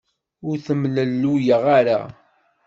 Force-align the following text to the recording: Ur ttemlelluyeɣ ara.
Ur 0.47 0.55
ttemlelluyeɣ 0.59 1.63
ara. 1.79 1.99